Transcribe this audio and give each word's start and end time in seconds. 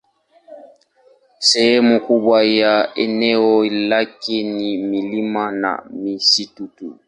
Sehemu 1.39 1.99
kubwa 2.01 2.43
ya 2.43 2.91
eneo 2.95 3.65
lake 3.65 4.43
ni 4.43 4.77
milima 4.77 5.51
na 5.51 5.83
misitu 5.89 6.67
tu. 6.67 6.95